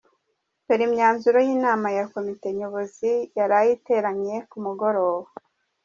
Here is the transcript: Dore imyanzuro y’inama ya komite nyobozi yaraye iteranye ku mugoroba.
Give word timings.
Dore 0.65 0.83
imyanzuro 0.87 1.37
y’inama 1.47 1.87
ya 1.97 2.05
komite 2.13 2.47
nyobozi 2.57 3.11
yaraye 3.37 3.69
iteranye 3.77 4.35
ku 4.49 4.57
mugoroba. 4.65 5.29